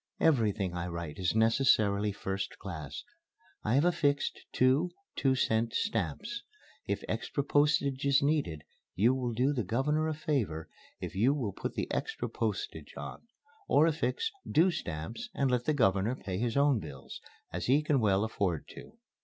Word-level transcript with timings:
Everything 0.19 0.73
I 0.73 0.87
write 0.87 1.19
is 1.19 1.35
necessarily 1.35 2.11
first 2.11 2.57
class. 2.57 3.03
I 3.63 3.75
have 3.75 3.85
affixed 3.85 4.45
two 4.51 4.89
two 5.15 5.35
cent 5.35 5.75
stamps. 5.75 6.41
If 6.87 7.03
extra 7.07 7.43
postage 7.43 8.03
is 8.03 8.19
needed 8.23 8.63
you 8.95 9.13
will 9.13 9.31
do 9.33 9.53
the 9.53 9.63
Governor 9.63 10.07
a 10.07 10.15
favor 10.15 10.67
if 10.99 11.13
you 11.13 11.35
will 11.35 11.53
put 11.53 11.75
the 11.75 11.85
extra 11.91 12.27
postage 12.29 12.95
on. 12.97 13.21
Or 13.67 13.85
affix 13.85 14.31
'due' 14.49 14.71
stamps, 14.71 15.29
and 15.35 15.51
let 15.51 15.65
the 15.65 15.73
Governor 15.75 16.15
pay 16.15 16.39
his 16.39 16.57
own 16.57 16.79
bills, 16.79 17.21
as 17.53 17.67
he 17.67 17.83
can 17.83 17.99
well 17.99 18.23
afford 18.23 18.67
to. 18.69 18.97